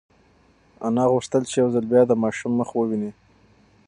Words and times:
انا 0.87 1.03
غوښتل 1.13 1.41
چې 1.49 1.55
یو 1.61 1.67
ځل 1.75 1.85
بیا 1.91 2.01
د 2.07 2.11
ماشوم 2.23 2.51
مخ 2.59 2.69
وویني. 2.73 3.11